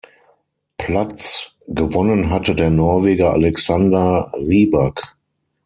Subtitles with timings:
[0.79, 5.15] Platz; gewonnen hatte der Norweger Alexander Rybak.